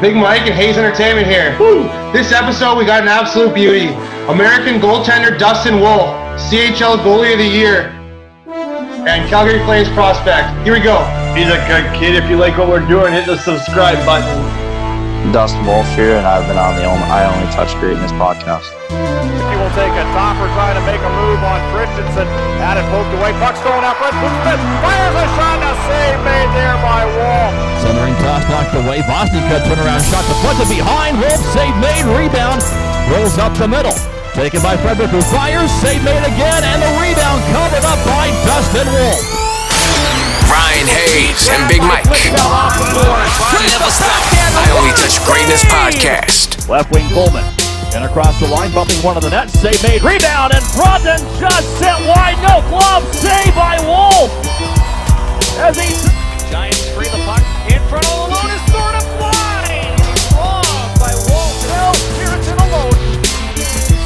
[0.00, 1.56] Big Mike and Hayes Entertainment here.
[1.58, 1.84] Woo!
[2.12, 3.88] This episode, we got an absolute beauty.
[4.26, 6.10] American goaltender Dustin Wolf,
[6.50, 7.94] CHL Goalie of the Year,
[9.06, 10.50] and Calgary Flames prospect.
[10.64, 10.98] Here we go.
[11.34, 12.16] He's a good kid.
[12.16, 15.32] If you like what we're doing, hit the subscribe button.
[15.32, 19.15] Dustin Wolf here, and I've been on the only, I Only Touch Greatness podcast.
[19.76, 22.24] He will take a topper trying to make a move on Christensen.
[22.64, 23.36] Had it poked away.
[23.36, 24.16] Puck's going out front.
[24.16, 25.60] Smith fires a shot.
[25.60, 27.52] A save made there by Wolf.
[27.84, 29.04] Centering toss knocked away.
[29.04, 31.20] Bosnica turnaround shot to front to behind.
[31.20, 32.08] Wolf save made.
[32.08, 32.64] Rebound.
[33.12, 33.92] Rolls up the middle.
[34.32, 35.68] Taken by Frederick who fires.
[35.84, 36.64] Save made again.
[36.64, 39.20] And the rebound covered up by Dustin Wolf.
[40.48, 42.08] Ryan Hayes and Big Mike.
[42.08, 44.24] Never stop.
[44.56, 46.64] I only touch greatness podcast.
[46.64, 47.44] Left wing Coleman.
[47.94, 49.54] And across the line, bumping one of the nets.
[49.58, 50.02] Save made.
[50.02, 50.52] Rebound.
[50.52, 52.36] And Brunton just sent wide.
[52.42, 53.04] No glove.
[53.14, 54.30] Save by Wolf.
[55.60, 55.88] As he.
[56.50, 57.42] Giants free the puck.
[57.72, 59.96] In front of Alone is sort of wide.
[60.36, 61.56] Wrong by Wolf.
[61.72, 62.96] No, Pearson alone.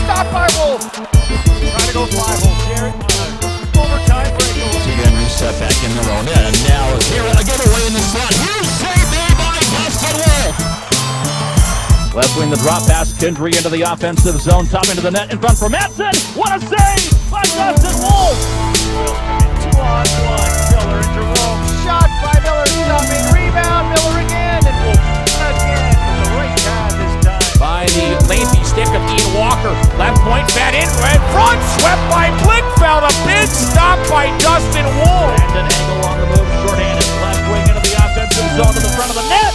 [0.06, 0.80] Stopped by Wolf.
[0.86, 2.56] Trying to go five hole.
[2.70, 2.94] Jared.
[2.94, 4.54] Uh, overtime break.
[4.54, 6.54] Again, reset back in their own end.
[6.54, 7.34] And now here a
[12.36, 13.12] wing the drop pass.
[13.16, 14.66] Kendry into the offensive zone.
[14.66, 16.12] Top into the net in front for Matson.
[16.36, 18.36] What a save by Dustin Wolf.
[19.64, 20.52] Two on one.
[20.68, 21.60] Miller in Jerome.
[21.80, 22.68] Shot by Miller.
[22.68, 23.24] Stopping.
[23.32, 23.84] Rebound.
[23.96, 24.60] Miller again.
[24.68, 25.96] And Wolf again.
[25.96, 27.40] With the right pad this time.
[27.56, 29.72] by the lengthy stick of Ian Walker.
[29.96, 33.08] Left point, fat in, red front, swept by Blickfeld.
[33.08, 35.32] A big stop by Dustin Wolf.
[35.40, 39.08] Brandon Engel on the move, shorthanded, left wing into the offensive zone to the front
[39.08, 39.49] of the net.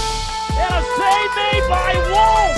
[1.26, 2.54] And made by Wolf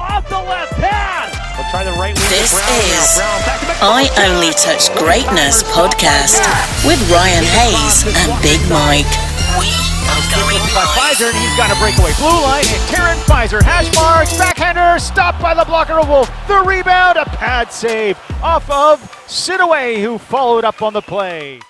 [0.00, 1.28] off the left pad.
[1.58, 2.30] We'll try the right wing.
[2.32, 2.64] This Brown
[2.96, 3.76] is Brown back to back.
[3.84, 6.40] I Only Touch Greatness podcast
[6.88, 9.04] with Ryan Hayes and Big Mike.
[9.60, 9.68] We
[10.08, 10.88] are going by.
[10.96, 12.16] Pfizer, and he's got a breakaway.
[12.16, 16.32] Blue line, and Karen Pfizer, hash marks, backhander, stopped by the blocker of Wolf.
[16.48, 21.60] The rebound, a pad save off of Sidaway, who followed up on the play.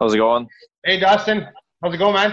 [0.00, 0.48] How's it going?
[0.84, 1.46] Hey, Dustin.
[1.82, 2.30] How's it going, man?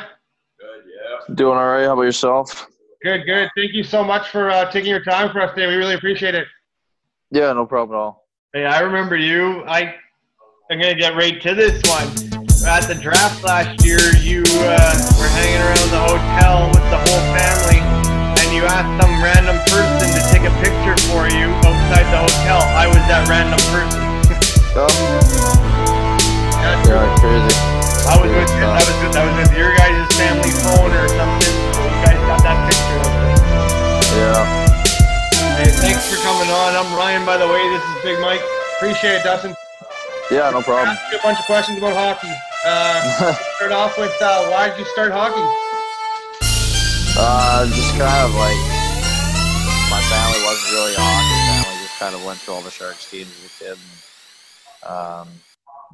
[0.60, 1.36] Good, yeah.
[1.36, 1.86] Doing all right.
[1.86, 2.68] How about yourself?
[3.04, 3.50] Good, good.
[3.56, 5.68] Thank you so much for uh, taking your time for us today.
[5.68, 6.48] We really appreciate it.
[7.32, 8.28] Yeah, no problem at all.
[8.54, 9.64] Hey, I remember you.
[9.68, 9.96] I
[10.72, 12.08] I'm gonna get right to this one.
[12.66, 17.22] At the draft last year, you uh, were hanging around the hotel with the whole
[17.38, 17.78] family,
[18.42, 22.62] and you asked some random person to take a picture for you outside the hotel.
[22.74, 24.02] I was that random person.
[24.78, 25.55] Oh,
[26.66, 27.54] That's yeah, crazy.
[28.10, 31.54] I was with I was with I was with your guys' family phone or something.
[31.78, 33.14] So you guys got that picture of.
[34.18, 34.42] Yeah.
[35.62, 36.74] Hey, thanks for coming on.
[36.74, 37.62] I'm Ryan, by the way.
[37.70, 38.42] This is Big Mike.
[38.78, 39.54] Appreciate it, Dustin.
[40.34, 40.90] Yeah, no problem.
[40.90, 42.34] Ask you a bunch of questions about hockey.
[42.66, 45.46] Uh, start off with uh, why did you start hockey?
[47.18, 48.60] uh, just kind of like
[49.94, 51.78] my family wasn't really a hockey family.
[51.86, 53.78] Just kind of went to all the Sharks games as a kid.
[53.78, 55.28] And, um,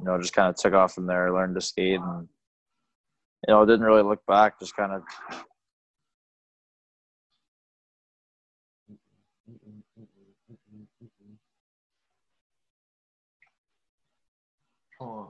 [0.02, 1.32] you know, just kind of took off from there.
[1.32, 2.28] Learned to skate, and
[3.46, 4.58] you know, didn't really look back.
[4.58, 5.02] Just kind of
[14.98, 15.28] Come on.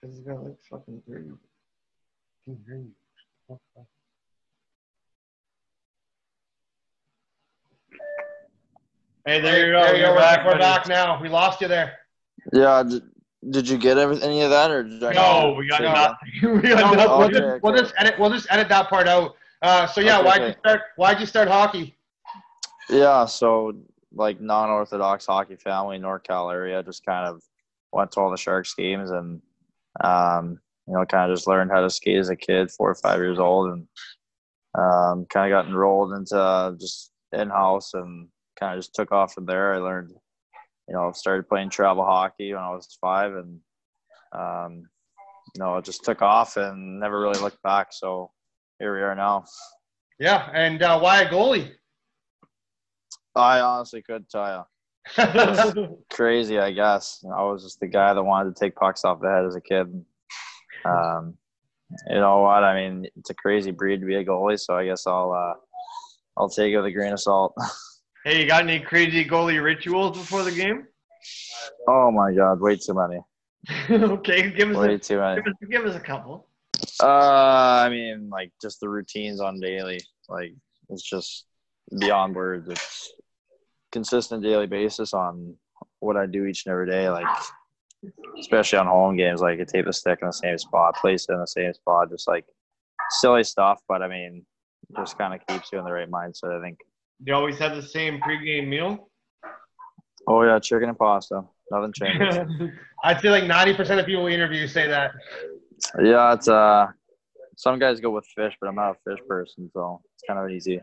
[0.00, 1.22] Because it's got like fucking three.
[2.44, 3.56] Can hear you.
[9.26, 9.82] Hey, there you go.
[9.82, 10.20] There you You're go.
[10.20, 10.44] back.
[10.44, 10.62] We're buddy.
[10.62, 11.20] back now.
[11.20, 11.94] We lost you there.
[12.52, 12.84] yeah.
[12.84, 13.02] Did,
[13.50, 16.60] did you get every, any of that, or did I No, we got nothing.
[16.62, 16.98] we got No, nothing.
[16.98, 18.14] we'll, Okay, just, we'll just edit.
[18.18, 19.34] We'll just edit that part out.
[19.62, 20.80] Uh, so yeah, Okay, why'd you start?
[20.96, 21.96] Why'd you start hockey?
[22.88, 23.72] Yeah, so
[24.14, 27.42] like non-orthodox hockey family, NorCal area, just kind of
[27.92, 29.42] went to all the Sharks games and
[30.04, 32.94] um, you know, kind of just learned how to skate as a kid, four or
[32.94, 33.86] five years old, and
[34.78, 39.46] um, kind of got enrolled into just in-house and kind of just took off from
[39.46, 39.74] there.
[39.74, 40.10] I learned,
[40.88, 43.60] you know, started playing travel hockey when I was five, and
[44.32, 44.88] um,
[45.54, 47.88] you know, it just took off and never really looked back.
[47.92, 48.30] So
[48.78, 49.44] here we are now.
[50.18, 51.72] Yeah, and uh, why a goalie?
[53.34, 54.66] I honestly couldn't tell
[55.16, 55.96] you.
[56.10, 57.24] crazy, I guess.
[57.24, 59.60] I was just the guy that wanted to take pucks off the head as a
[59.60, 60.04] kid.
[60.84, 61.34] Um,
[62.08, 62.64] you know what?
[62.64, 65.54] I mean, it's a crazy breed to be a goalie, so I guess I'll uh,
[66.36, 67.54] I'll take it with a grain of salt.
[68.26, 70.88] Hey, you got any crazy goalie rituals before the game?
[71.86, 73.20] oh my God, way too many,
[74.12, 75.36] okay, give us, way a, too many.
[75.36, 76.48] give us give us a couple.
[77.00, 80.00] Uh, I mean, like just the routines on daily.
[80.28, 80.52] Like
[80.88, 81.46] it's just
[82.00, 82.68] beyond words.
[82.68, 83.12] It's
[83.92, 85.54] consistent daily basis on
[86.00, 87.08] what I do each and every day.
[87.08, 87.28] Like
[88.40, 91.34] especially on home games, like I tape the stick in the same spot, place it
[91.34, 92.44] in the same spot, just like
[93.20, 93.80] silly stuff.
[93.88, 94.44] But I mean,
[94.96, 96.58] just kind of keeps you in the right mindset.
[96.58, 96.80] I think.
[97.24, 99.08] You always have the same pregame meal?
[100.28, 101.42] Oh yeah, chicken and pasta.
[101.70, 102.38] Nothing changes.
[103.04, 105.12] I'd say like 90% of people we interview say that.
[106.02, 106.86] yeah, it's uh,
[107.56, 110.50] some guys go with fish, but I'm not a fish person, so it's kind of
[110.50, 110.80] easy.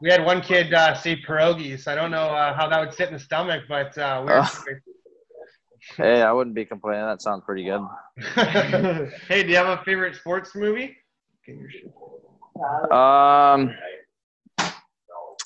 [0.00, 1.86] We had one kid uh, say pierogies.
[1.86, 4.38] I don't know uh, how that would sit in the stomach, but uh, weird.
[4.38, 4.48] Uh.
[5.98, 7.04] Hey, I wouldn't be complaining.
[7.04, 7.82] That sounds pretty good.
[9.28, 10.96] hey, do you have a favorite sports movie?
[12.90, 13.74] Um,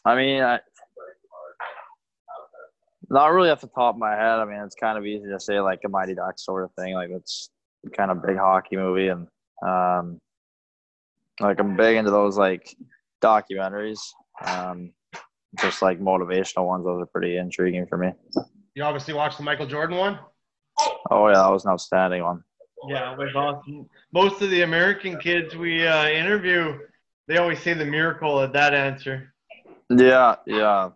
[0.09, 0.59] I mean, I,
[3.11, 4.39] not really off the top of my head.
[4.39, 6.95] I mean, it's kind of easy to say like a Mighty Ducks sort of thing.
[6.95, 7.51] Like it's
[7.95, 9.27] kind of big hockey movie, and
[9.63, 10.19] um,
[11.41, 12.75] like I'm big into those like
[13.23, 14.01] documentaries.
[14.47, 14.93] Um,
[15.61, 16.87] just like motivational ones.
[16.87, 18.13] Those are pretty intriguing for me.
[18.75, 20.19] You obviously watched the Michael Jordan one.
[21.11, 22.43] Oh yeah, that was an outstanding one.
[22.89, 23.87] Yeah, it was awesome.
[24.15, 26.79] Most of the American kids we uh, interview,
[27.27, 29.35] they always say the miracle of that answer.
[29.91, 30.91] Yeah, yeah.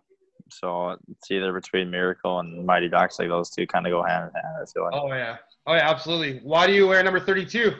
[0.49, 3.17] So it's either between Miracle and Mighty Ducks.
[3.19, 4.55] Like those two kind of go hand in hand.
[4.61, 4.93] I feel like.
[4.93, 5.37] Oh yeah.
[5.65, 6.39] Oh yeah, absolutely.
[6.43, 7.73] Why do you wear number 32?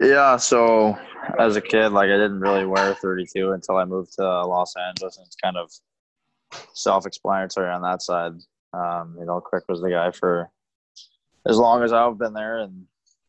[0.00, 0.98] Yeah, so
[1.38, 5.18] as a kid, like I didn't really wear 32 until I moved to Los Angeles,
[5.18, 5.70] and it's kind of
[6.74, 8.32] self-explanatory on that side.
[8.72, 10.50] Um, you know, Quick was the guy for
[11.46, 12.84] as long as I've been there, and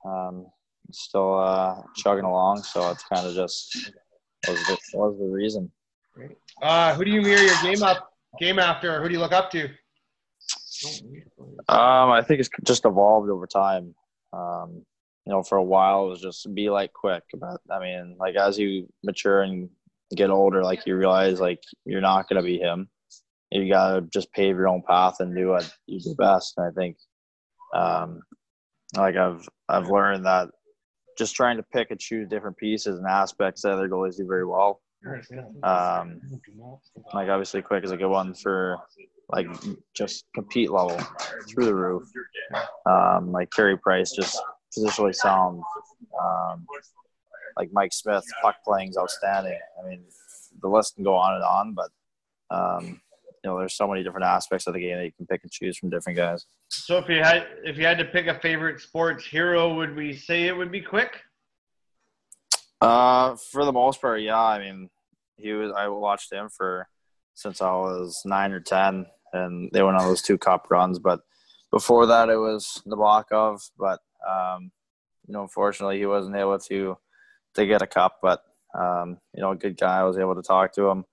[0.06, 0.48] um,
[0.92, 2.64] still uh, chugging along.
[2.64, 3.92] So it's kind of just
[4.48, 5.72] was the, was the reason.
[6.62, 8.10] Uh, who do you mirror your game up
[8.40, 9.02] game after?
[9.02, 9.70] Who do you look up to?
[11.70, 13.96] Um, I think it's just evolved over time.
[14.34, 14.86] Um,
[15.26, 18.36] you know, for a while it was just be like quick, but I mean, like
[18.36, 19.70] as you mature and
[20.16, 22.90] get older, like you realize like you're not gonna be him.
[23.52, 26.56] You gotta just pave your own path and do what you do best.
[26.58, 26.98] And I think,
[27.74, 28.22] um,
[28.98, 30.50] like I've I've learned that
[31.18, 34.46] just trying to pick and choose different pieces and aspects that other goalies do very
[34.46, 34.82] well.
[35.64, 36.22] Um,
[37.14, 38.78] like obviously, quick is a good one for
[39.30, 39.48] like
[39.94, 41.00] just compete level
[41.50, 42.04] through the roof.
[42.86, 44.42] Um, like Carey Price, just
[44.78, 45.62] positionally sound.
[46.22, 46.66] Um,
[47.58, 49.60] like Mike Smith, puck playing is outstanding.
[49.80, 50.04] I mean,
[50.62, 51.90] the list can go on and on, but
[52.50, 53.02] um,
[53.44, 55.52] you know, there's so many different aspects of the game that you can pick and
[55.52, 56.46] choose from different guys.
[56.70, 60.16] So if you had if you had to pick a favorite sports hero, would we
[60.16, 61.22] say it would be Quick?
[62.82, 64.40] Uh, for the most part, yeah.
[64.42, 64.90] I mean,
[65.38, 65.72] he was.
[65.76, 66.88] I watched him for
[67.34, 71.00] since I was nine or ten, and they went on those two cup runs.
[71.00, 71.22] But
[71.72, 73.70] before that, it was Nabokov.
[73.78, 74.72] But um,
[75.28, 76.98] you know, unfortunately, he wasn't able to
[77.56, 78.20] to get a cup.
[78.22, 78.44] But
[78.78, 80.00] um, you know, a good guy.
[80.00, 81.06] I was able to talk to him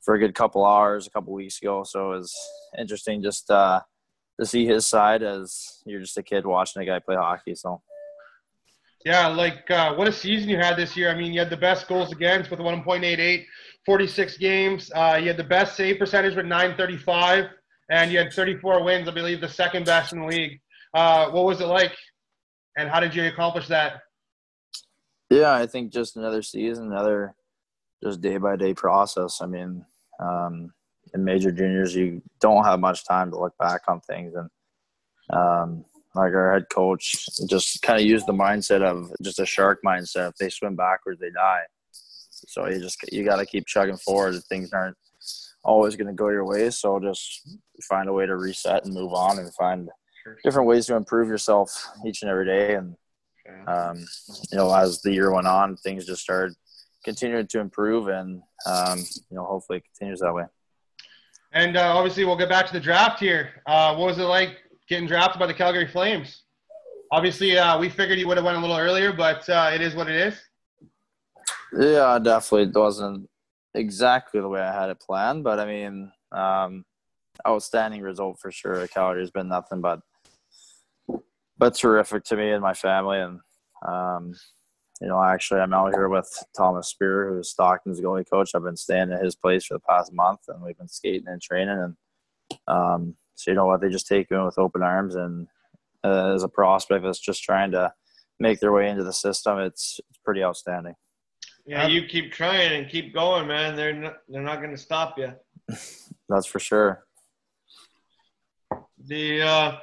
[0.00, 1.84] for a good couple hours a couple weeks ago.
[1.84, 2.36] So it was
[2.78, 3.80] interesting just uh,
[4.40, 7.54] to see his side as you're just a kid watching a guy play hockey.
[7.54, 7.82] So.
[9.04, 11.10] Yeah, like uh, what a season you had this year.
[11.10, 13.44] I mean, you had the best goals against with 1.88,
[13.84, 14.92] 46 games.
[14.94, 17.46] Uh, you had the best save percentage with 935,
[17.90, 20.60] and you had 34 wins, I believe, the second best in the league.
[20.94, 21.92] Uh, what was it like,
[22.76, 24.02] and how did you accomplish that?
[25.30, 27.34] Yeah, I think just another season, another
[28.04, 29.40] just day by day process.
[29.42, 29.84] I mean,
[30.20, 30.72] um,
[31.14, 34.48] in major juniors, you don't have much time to look back on things, and
[35.30, 39.80] um, like our head coach just kind of used the mindset of just a shark
[39.84, 40.30] mindset.
[40.30, 41.62] If they swim backwards, they die.
[41.90, 44.34] So you just you got to keep chugging forward.
[44.44, 44.96] Things aren't
[45.64, 46.70] always going to go your way.
[46.70, 47.48] So just
[47.88, 49.88] find a way to reset and move on, and find
[50.44, 51.72] different ways to improve yourself
[52.06, 52.74] each and every day.
[52.74, 52.96] And
[53.66, 54.04] um,
[54.50, 56.54] you know, as the year went on, things just started
[57.04, 60.44] continuing to improve, and um, you know, hopefully it continues that way.
[61.52, 63.62] And uh, obviously, we'll get back to the draft here.
[63.66, 64.58] Uh, what was it like
[64.88, 66.42] getting drafted by the Calgary Flames?
[67.10, 69.94] Obviously, uh, we figured he would have went a little earlier, but uh, it is
[69.94, 70.40] what it is.
[71.78, 73.28] Yeah, definitely it wasn't
[73.74, 76.84] exactly the way I had it planned, but I mean, um,
[77.46, 78.86] outstanding result for sure.
[78.88, 80.00] Calgary's been nothing but
[81.58, 83.40] but terrific to me and my family, and
[83.86, 84.34] um,
[85.00, 88.54] you know, actually, I'm out here with Thomas Speer, who's Stockton's goalie coach.
[88.54, 91.40] I've been staying at his place for the past month, and we've been skating and
[91.40, 91.96] training, and
[92.68, 95.48] um, so you know what, they just take you in with open arms, and
[96.04, 97.92] uh, as a prospect that's just trying to
[98.38, 100.94] make their way into the system, it's it's pretty outstanding.
[101.64, 103.76] Yeah, you keep trying and keep going, man.
[103.76, 105.32] They're not, they're not going to stop you.
[106.28, 107.04] That's for sure.
[109.06, 109.76] The uh,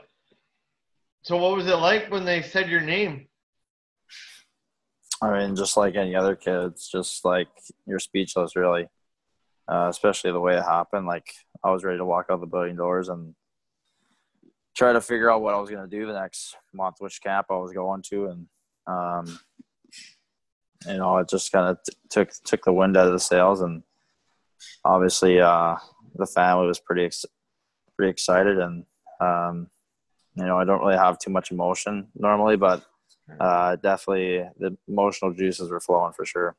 [1.23, 3.27] so what was it like when they said your name?
[5.21, 7.49] I mean, just like any other kid, it's just like
[7.85, 8.87] you're speechless, really.
[9.67, 11.05] Uh, especially the way it happened.
[11.05, 11.27] Like
[11.63, 13.35] I was ready to walk out the building doors and
[14.79, 17.47] try to figure out what I was going to do the next month, which camp
[17.51, 18.47] I was going to, and
[18.87, 19.39] um,
[20.87, 23.59] you know, it just kind of t- took took the wind out of the sails,
[23.59, 23.83] and
[24.85, 25.75] obviously, uh,
[26.15, 27.25] the family was pretty ex-
[27.97, 28.85] pretty excited, and
[29.19, 29.67] um,
[30.35, 32.81] you know, I don't really have too much emotion normally, but
[33.37, 36.55] uh, definitely the emotional juices were flowing for sure.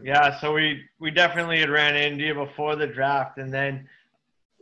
[0.00, 3.88] Yeah, so we we definitely had ran you before the draft, and then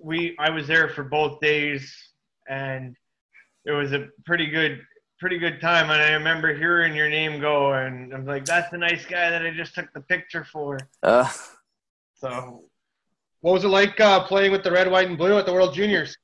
[0.02, 1.94] we I was there for both days,
[2.48, 2.96] and
[3.64, 4.80] it was a pretty good
[5.18, 5.88] pretty good time.
[5.90, 9.46] And I remember hearing your name go, and I'm like, that's the nice guy that
[9.46, 10.78] I just took the picture for.
[11.02, 11.28] Uh,
[12.14, 12.64] So
[13.40, 15.74] What was it like uh, playing with the red, white, and blue at the World
[15.74, 16.16] Juniors?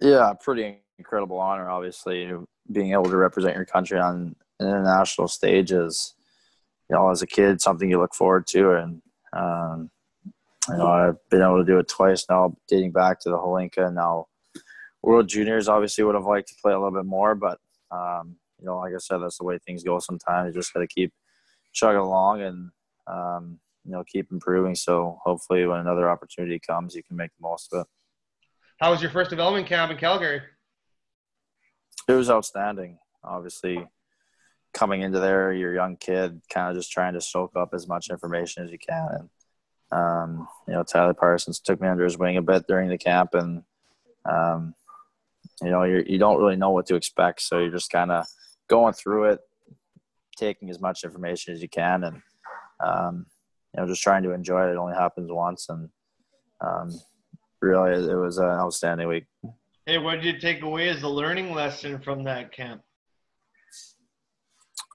[0.00, 1.68] yeah, pretty incredible honor.
[1.68, 2.30] Obviously,
[2.70, 6.14] being able to represent your country on an international stage is,
[6.88, 9.90] you know, as a kid, something you look forward to, and um,
[10.68, 13.86] you know, I've been able to do it twice now, dating back to the Hlinka
[13.86, 14.26] and now
[15.06, 15.68] World Juniors.
[15.68, 17.58] Obviously, would have liked to play a little bit more, but
[17.92, 20.00] um, you know, like I said, that's the way things go.
[20.00, 21.12] Sometimes you just got to keep
[21.72, 22.70] chugging along and
[23.06, 24.74] um, you know keep improving.
[24.74, 27.86] So hopefully, when another opportunity comes, you can make the most of it.
[28.80, 30.42] How was your first development camp in Calgary?
[32.08, 32.98] It was outstanding.
[33.22, 33.86] Obviously,
[34.74, 37.86] coming into there, you're a young kid, kind of just trying to soak up as
[37.86, 39.08] much information as you can.
[39.12, 39.28] And
[39.92, 43.34] um, you know, Tyler Parsons took me under his wing a bit during the camp,
[43.34, 43.62] and
[44.28, 44.74] um,
[45.62, 48.26] you know, you're, you don't really know what to expect, so you're just kind of
[48.68, 49.40] going through it,
[50.36, 52.22] taking as much information as you can, and
[52.84, 53.26] um,
[53.74, 54.72] you know, just trying to enjoy it.
[54.72, 55.88] It only happens once, and
[56.60, 56.90] um,
[57.60, 59.24] really, it was an outstanding week.
[59.86, 62.82] hey, what did you take away as a learning lesson from that camp?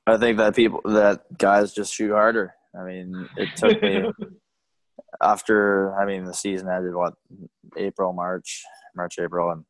[0.08, 2.54] I think that people that guys just shoot harder.
[2.80, 4.12] I mean, it took me
[5.22, 7.14] after I mean the season ended what
[7.78, 8.64] April, March,
[8.96, 9.64] March, April, and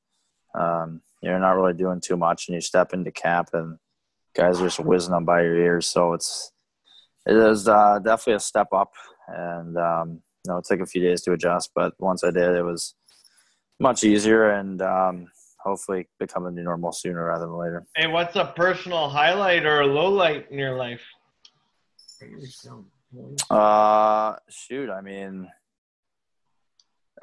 [0.53, 3.77] um, you're not really doing too much, and you step into camp and
[4.35, 5.87] guys are just whizzing them by your ears.
[5.87, 6.51] So it's
[7.25, 8.91] it is uh, definitely a step up,
[9.27, 12.55] and um, you know it took a few days to adjust, but once I did,
[12.55, 12.95] it was
[13.79, 15.27] much easier, and um,
[15.63, 17.85] hopefully become a new normal sooner rather than later.
[17.95, 21.01] Hey, what's a personal highlight or a low light in your life?
[23.49, 25.49] Uh, shoot, I mean,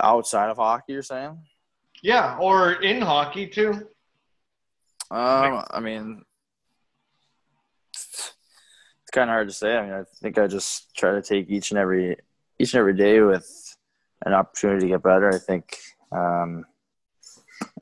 [0.01, 1.39] outside of hockey, you're saying?
[2.03, 3.73] Yeah, or in hockey too.
[5.11, 6.23] Um, I mean,
[7.93, 8.35] it's
[9.13, 9.77] kind of hard to say.
[9.77, 12.17] I mean, I think I just try to take each and every
[12.59, 13.77] each and every day with
[14.27, 15.33] an opportunity to get better.
[15.33, 15.77] I think,
[16.13, 16.65] um,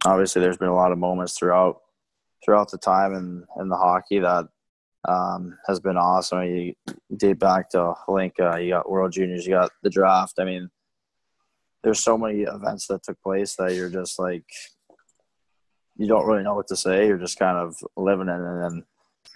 [0.04, 1.80] obviously, there's been a lot of moments throughout
[2.44, 4.46] throughout the time in in the hockey that
[5.08, 6.44] um, has been awesome.
[6.44, 6.74] You
[7.16, 10.34] date back to Hlinka, you got World Juniors, you got the draft.
[10.38, 10.70] I mean,
[11.86, 14.44] there's so many events that took place that you're just like
[15.96, 17.06] you don't really know what to say.
[17.06, 18.84] You're just kind of living in it, and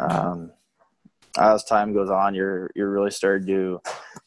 [0.00, 0.52] um,
[1.38, 3.80] as time goes on, you're you're really starting to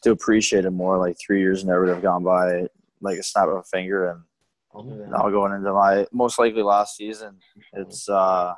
[0.03, 0.97] to appreciate it more.
[0.97, 2.67] Like three years never have gone by
[3.01, 7.39] like a snap of a finger, and now going into my most likely last season,
[7.73, 8.53] it's uh,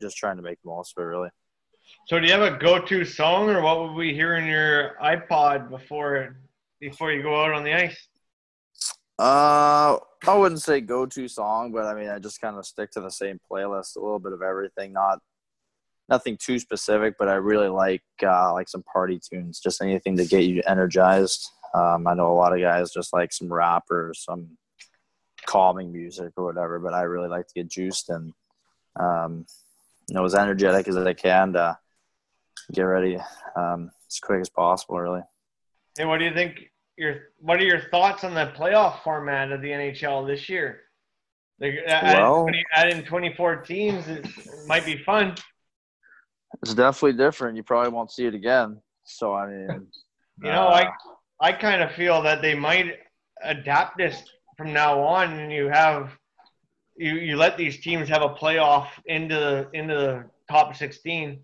[0.00, 1.06] just trying to make the most of it.
[1.06, 1.28] Really.
[2.06, 5.68] So, do you have a go-to song, or what would we hear in your iPod
[5.68, 6.38] before
[6.80, 8.08] before you go out on the ice?
[9.20, 13.02] Uh, I wouldn't say go-to song, but I mean, I just kind of stick to
[13.02, 15.18] the same playlist, a little bit of everything, not
[16.08, 20.24] nothing too specific, but I really like uh, like some party tunes, just anything to
[20.24, 21.46] get you energized.
[21.74, 24.56] Um, I know a lot of guys just like some rap or some
[25.44, 28.32] calming music or whatever, but I really like to get juiced and
[28.98, 29.44] um,
[30.08, 31.76] you know as energetic as I can to
[32.72, 33.18] get ready
[33.54, 34.98] um, as quick as possible.
[34.98, 35.22] Really.
[35.98, 36.69] Hey, what do you think?
[37.00, 40.82] Your what are your thoughts on the playoff format of the NHL this year?
[41.58, 44.26] Like, Well- adding, adding 24 teams it
[44.66, 45.34] might be fun.
[46.60, 47.56] It's definitely different.
[47.56, 48.82] You probably won't see it again.
[49.04, 49.86] So I mean,
[50.42, 50.84] You know, uh,
[51.40, 52.98] I I kind of feel that they might
[53.42, 54.22] adapt this
[54.58, 56.10] from now on, and you have
[56.96, 61.42] you you let these teams have a playoff into the into the top 16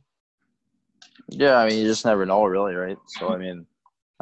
[1.28, 2.98] Yeah, I mean, you just never know, really, right?
[3.06, 3.66] So, I mean,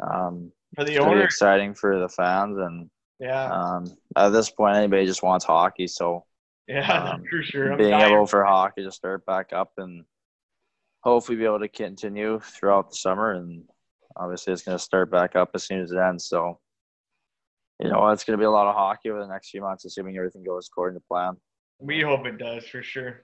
[0.01, 2.89] um, for the it's pretty exciting for the fans, and
[3.19, 5.87] Yeah, um, at this point, anybody just wants hockey.
[5.87, 6.25] So,
[6.67, 7.71] yeah, um, for sure.
[7.71, 8.13] I'm being dying.
[8.13, 10.03] able for hockey to start back up and
[11.03, 13.63] hopefully be able to continue throughout the summer, and
[14.17, 16.25] obviously, it's going to start back up as soon as it ends.
[16.25, 16.59] So,
[17.79, 19.85] you know, it's going to be a lot of hockey over the next few months,
[19.85, 21.33] assuming everything goes according to plan.
[21.79, 23.23] we hope it does for sure.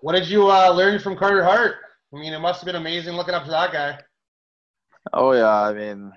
[0.00, 1.76] What did you uh, learn from Carter Hart?
[2.14, 3.98] I mean, it must have been amazing looking up to that guy.
[5.12, 6.12] Oh yeah, I mean,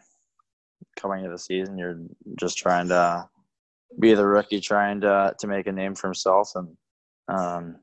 [0.99, 1.99] coming into the season, you're
[2.39, 3.27] just trying to
[3.99, 6.77] be the rookie, trying to to make a name for himself, and
[7.27, 7.75] um,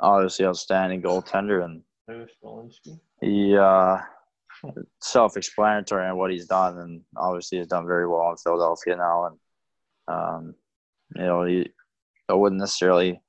[0.00, 1.82] obviously outstanding goaltender, and
[3.20, 3.98] he uh,
[5.00, 9.38] self-explanatory on what he's done, and obviously he's done very well in Philadelphia now, and
[10.08, 10.54] um,
[11.14, 11.70] you know, he
[12.28, 13.20] I wouldn't necessarily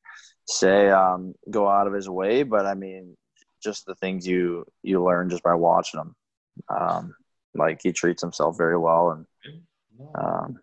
[0.47, 3.15] say um, go out of his way, but I mean,
[3.63, 6.15] just the things you you learn just by watching him.
[6.69, 7.15] Um,
[7.57, 9.25] like he treats himself very well, and
[10.15, 10.59] um,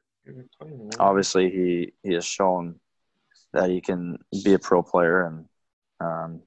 [0.98, 2.76] obviously he he has shown
[3.52, 5.44] that he can be a pro player, and
[6.00, 6.42] um,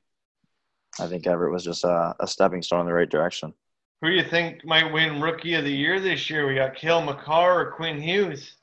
[0.99, 3.53] I think Everett was just a, a stepping stone in the right direction.
[4.01, 6.47] Who do you think might win Rookie of the Year this year?
[6.47, 8.53] We got Cale Makar or Quinn Hughes.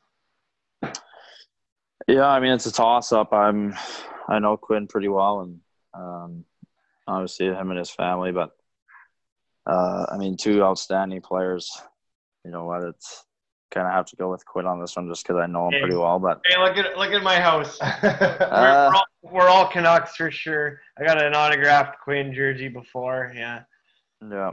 [2.06, 3.32] Yeah, I mean it's a toss up.
[3.32, 3.74] I'm
[4.28, 5.60] I know Quinn pretty well, and
[5.94, 6.44] um,
[7.06, 8.50] obviously him and his family, but
[9.66, 11.70] uh, I mean two outstanding players.
[12.44, 12.82] You know what?
[12.82, 13.24] It's
[13.72, 15.72] kind of have to go with Quinn on this one just because I know him
[15.72, 15.80] Hey.
[15.80, 16.18] pretty well.
[16.18, 17.78] But Hey, look at look at my house.
[18.02, 20.80] we're, Uh, we're, all, we're all Canucks for sure.
[20.98, 23.32] I got an autographed Quinn jersey before.
[23.34, 23.62] Yeah,
[24.30, 24.50] yeah,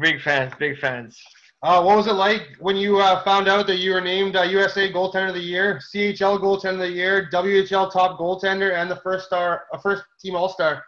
[0.00, 1.20] big fans, big fans.
[1.64, 4.42] Uh, what was it like when you uh, found out that you were named uh,
[4.42, 8.96] USA Goaltender of the Year, CHL Goaltender of the Year, WHL Top Goaltender, and the
[8.96, 10.82] first star, uh, first team All Star?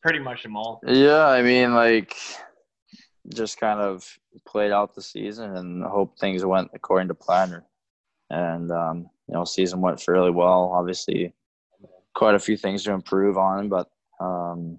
[0.00, 0.80] Pretty much them all.
[0.86, 1.26] yeah.
[1.26, 2.14] I mean, like
[3.32, 7.62] just kind of played out the season and hope things went according to plan.
[8.30, 10.72] And um, you know, season went fairly well.
[10.74, 11.32] Obviously,
[12.14, 13.90] quite a few things to improve on, but
[14.20, 14.78] um,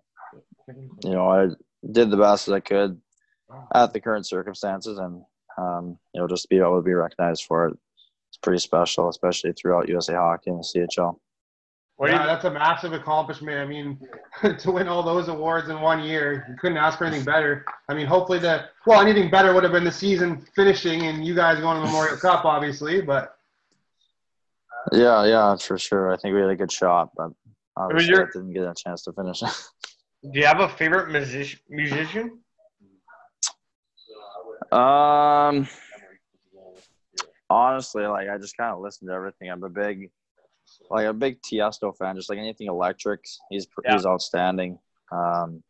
[0.68, 1.48] you know, I
[1.90, 3.00] did the best that I could
[3.74, 5.24] at the current circumstances, and
[5.58, 7.78] um, you know, just to be able to be recognized for it,
[8.30, 11.20] it's pretty special, especially throughout USA Hockey and the CHL.
[11.98, 13.58] What yeah, you, that's a massive accomplishment.
[13.58, 14.00] I mean,
[14.58, 17.66] to win all those awards in one year, you couldn't ask for anything better.
[17.88, 21.36] I mean, hopefully the well, anything better would have been the season finishing and you
[21.36, 23.02] guys going to the Memorial Cup, obviously.
[23.02, 23.38] But
[24.92, 26.12] Yeah, yeah, for sure.
[26.12, 27.32] I think we had a good shot, but
[27.78, 29.40] obviously your- I didn't get a chance to finish.
[30.32, 32.40] do you have a favorite music, musician?
[34.72, 35.68] um,
[37.50, 39.50] honestly, like I just kind of listen to everything.
[39.50, 40.10] I'm a big,
[40.90, 42.16] like a big Tiesto fan.
[42.16, 44.80] Just like anything electric, he's pr he's outstanding.
[45.12, 45.64] Um,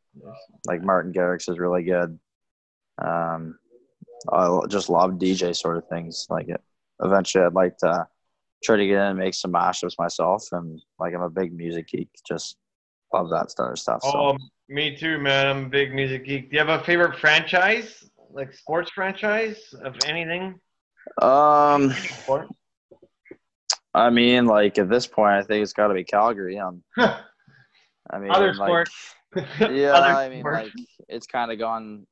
[0.65, 2.17] like Martin Garrix is really good.
[2.97, 3.57] Um,
[4.31, 6.27] I just love DJ sort of things.
[6.29, 6.61] Like it,
[7.03, 8.07] eventually, I'd like to
[8.63, 10.47] try to get in and make some mashups myself.
[10.51, 12.09] And like I'm a big music geek.
[12.27, 12.57] Just
[13.13, 14.01] love that sort of stuff.
[14.03, 14.11] So.
[14.13, 14.37] Oh,
[14.69, 15.47] me too, man.
[15.47, 16.49] I'm a big music geek.
[16.49, 20.59] Do you have a favorite franchise, like sports franchise of anything?
[21.21, 22.47] Um, Sport?
[23.95, 26.59] I mean, like at this point, I think it's got to be Calgary.
[26.59, 28.89] Um, I mean, Other like, sport.
[29.71, 30.55] yeah, Other I mean, sport.
[30.55, 30.73] like
[31.07, 32.05] it's kind of gone,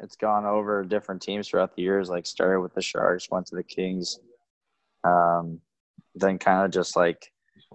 [0.00, 2.08] it's gone over different teams throughout the years.
[2.08, 4.20] Like started with the Sharks, went to the Kings,
[5.02, 5.60] um,
[6.14, 7.30] then kind of just like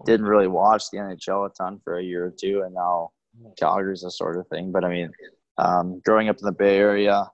[0.06, 3.12] didn't really watch the NHL a ton for a year or two, and now
[3.60, 4.72] Calgary's a sort of thing.
[4.72, 5.12] But I mean,
[5.58, 7.30] um, growing up in the Bay Area,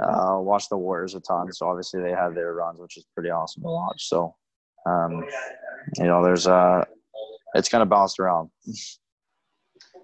[0.00, 3.30] uh, watched the Warriors a ton, so obviously they had their runs, which is pretty
[3.30, 4.08] awesome to watch.
[4.08, 4.34] So,
[4.86, 5.24] um,
[5.96, 6.84] you know, there's uh,
[7.54, 8.50] it's kind of bounced around.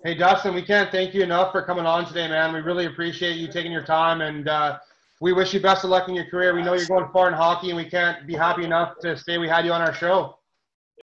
[0.04, 2.54] Hey, Dustin, we can't thank you enough for coming on today, man.
[2.54, 4.78] We really appreciate you taking your time, and uh,
[5.20, 6.54] we wish you best of luck in your career.
[6.54, 9.36] We know you're going far in hockey, and we can't be happy enough to say
[9.36, 10.38] we had you on our show.